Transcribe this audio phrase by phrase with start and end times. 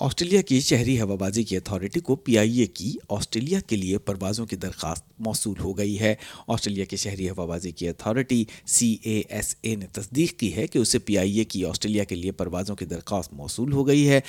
[0.00, 4.46] Australia کی شہری ہوابازی کی اتھارٹی کو پی آئی اے کی آسٹریلیا کے لیے پروازوں
[4.46, 6.14] کی درخواست موصول ہو گئی ہے۔
[6.48, 10.78] آسٹریلیا کی شہری ہوابازی کی authority C A S A نے تصدیق کی ہے کہ
[10.78, 14.20] اسے پی آئی اے کی آسٹریلیا کے لیے پروازوں کی درخواست موصول ہو گئی ہے۔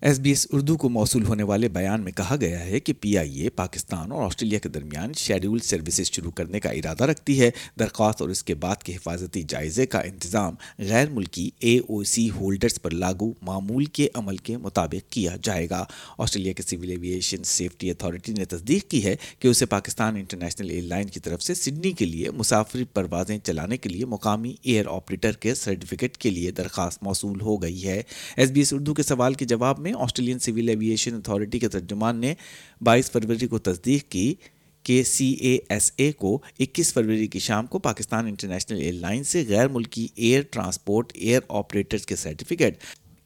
[0.00, 3.18] ایس بی ایس اردو کو موصول ہونے والے بیان میں کہا گیا ہے کہ پی
[3.18, 7.50] آئی اے پاکستان اور آسٹریلیا کے درمیان شیڈول سروسز شروع کرنے کا ارادہ رکھتی ہے۔
[7.78, 12.30] درخواست اور اس کے بعد کے حفاظتی جائزے کا انتظام غیر ملکی اے او سی
[12.30, 15.84] ہولڈرز پر لاگو معمول کے عمل کے مطابق کیا جائے گا۔
[16.18, 20.82] آسٹریلیا کے سول ایویشن سیفٹی اتھارٹی نے تصدیق کی ہے کہ اسے پاکستان انٹرنیشنل ایئر
[20.82, 25.32] لائن کی طرف سے سڈنی کے لیے مسافر پروازیں چلانے کے لیے مقامی ایئر آپریٹر
[25.32, 28.02] کے سرٹیفکیٹ کے لیے درخواست موصول ہو گئی ہے۔
[28.36, 32.16] ایس بی ایس اردو کے سوال کے جواب میں آسٹریلین سول ایویشن اتھارٹی کے ترجمان
[32.16, 32.34] نے
[32.80, 34.34] بائیس فروری کو تصدیق کی
[34.82, 39.24] کہ سی اے ایس اے کو اکیس فروری کی شام کو پاکستان انٹرنیشنل ایئر لائن
[39.24, 42.76] سے غیر ملکی ایئر ٹرانسپورٹ ایئر آپریٹرز کے سرٹیفکیٹ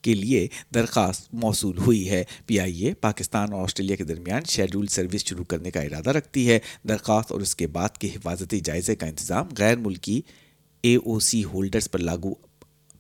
[0.03, 4.87] کے لیے درخواست موصول ہوئی ہے۔ پی آئی اے پاکستان اور آسٹریلیا کے درمیان شیڈول
[4.87, 8.95] سروس شروع کرنے کا ارادہ رکھتی ہے۔ درخواست اور اس کے بعد کے حفاظتی جائزے
[8.95, 10.23] کا انتظام غیر ملکی
[10.81, 12.35] اے او سی ہولڈرز پر لاگو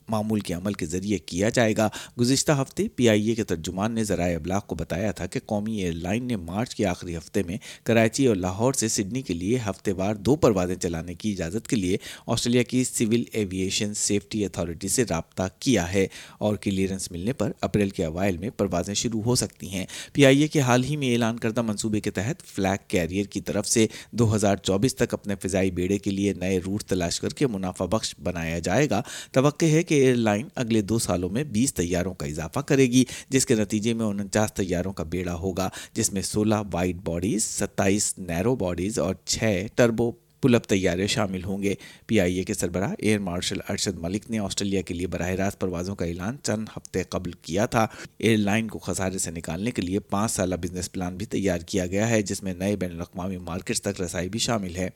[0.09, 1.89] معمول کے عمل کے ذریعے کیا جائے گا۔
[2.20, 5.77] گزشتہ ہفتے پی آئی اے کے ترجمان نے ذرائع ابلاغ کو بتایا تھا کہ قومی
[5.77, 9.59] ایئر لائن نے مارچ کے آخری ہفتے میں کراچی اور لاہور سے سڈنی کے لیے
[9.67, 14.89] ہفتے وار دو پروازیں چلانے کی اجازت کے لیے آسٹریلیا کی سول ایویشن سیفٹی اتھارٹی
[14.89, 16.06] سے رابطہ کیا ہے
[16.39, 20.41] اور کلیئرنس ملنے پر اپریل کے اوائل میں پروازیں شروع ہو سکتی ہیں۔ پی آئی
[20.41, 23.86] اے کے حال ہی میں اعلان کردہ منصوبے کے تحت فلیگ کیریئر کی طرف سے
[24.11, 27.84] دو ہزار چوبیس تک اپنے فضائی بیڑے کے لیے نئے روٹ تلاش کر کے منافع
[27.84, 31.75] بخش بنایا جائے گا۔ توقع ہے کہ کہ ایئر لائن اگلے دو سالوں میں بیس
[31.75, 36.13] طیاروں کا اضافہ کرے گی، جس کے نتیجے میں انچاس طیاروں کا بیڑا ہوگا، جس
[36.13, 40.11] میں سولہ وائٹ باڈیز ستائیس نیرو باڈیز اور چھ ٹربو
[40.41, 41.75] پلب طیارے شامل ہوں گے۔
[42.07, 45.61] پی آئی اے کے سربراہ ایئر مارشل ارشد ملک نے آسٹریلیا کے لیے براہ راست
[45.61, 47.87] پروازوں کا اعلان چند ہفتے قبل کیا تھا۔
[48.19, 51.87] ایئر لائن کو خسارے سے نکالنے کے لیے پانچ سالہ بزنس پلان بھی تیار کیا
[51.87, 54.89] گیا ہے، جس میں نئے بین الاقوامی مارکیٹس تک رسائی بھی شامل ہے۔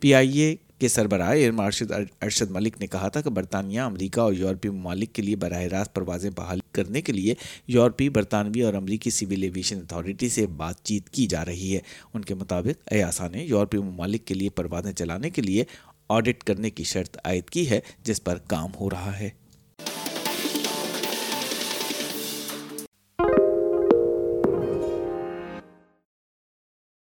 [0.00, 1.92] پی آئی اے کے سربراہ ایئر مارشل
[2.22, 5.94] ارشد ملک نے کہا تھا کہ برطانیہ، امریکہ اور یورپی ممالک کے لیے براہ راست
[5.94, 7.34] پروازیں بحال کرنے کے لیے
[7.66, 11.80] یورپی، برطانوی اور امریکی سول ایویشن اتھارٹی سے بات چیت کی جا رہی ہے۔
[12.14, 15.64] ان کے مطابق، ایاسا نے یورپی ممالک کے لیے پروازیں چلانے کے لیے
[16.08, 19.30] آڈٹ کرنے کی شرط عائد کی ہے، جس پر کام ہو رہا ہے۔